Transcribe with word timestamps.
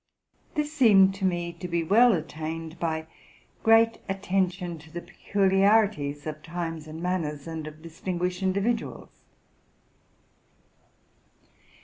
This 0.55 0.73
seemed 0.73 1.13
to 1.13 1.25
me*to 1.25 1.67
be 1.67 1.83
well 1.83 2.13
attained 2.13 2.79
by 2.79 3.05
great 3.61 3.99
attention 4.09 4.79
to 4.79 4.89
the 4.89 5.01
peculiarities 5.03 6.25
of 6.25 6.41
times 6.41 6.87
and 6.87 7.03
manners 7.03 7.45
and 7.45 7.67
of 7.67 7.83
distinguished 7.83 8.41
individuals. 8.41 9.11